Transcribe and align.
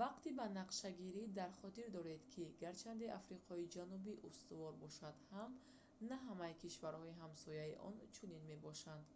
вақти 0.00 0.28
банақшагирӣ 0.40 1.22
дар 1.38 1.50
хотир 1.60 1.86
доред 1.96 2.22
ки 2.32 2.42
гарчанде 2.62 3.06
африқои 3.20 3.70
ҷанубӣ 3.76 4.14
устувор 4.28 4.72
бошад 4.82 5.16
ҳам 5.32 5.50
на 6.08 6.16
ҳамаи 6.26 6.58
кишварҳои 6.62 7.18
ҳамсояи 7.22 7.78
он 7.88 7.94
чунин 8.16 8.42
мебошанд 8.52 9.06